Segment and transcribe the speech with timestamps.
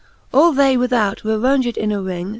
[0.33, 2.29] All they without were raunged in ^ ring.